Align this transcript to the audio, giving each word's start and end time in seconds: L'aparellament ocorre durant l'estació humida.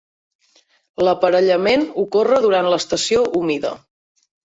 L'aparellament 1.09 1.85
ocorre 2.07 2.43
durant 2.49 2.73
l'estació 2.73 3.25
humida. 3.43 3.79